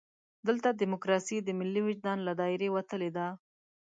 [0.47, 3.27] دلته ډیموکراسي د ملي وجدان له دایرې وتلې ده.